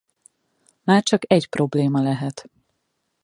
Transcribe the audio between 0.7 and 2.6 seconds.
Már csak egy probléma lehet.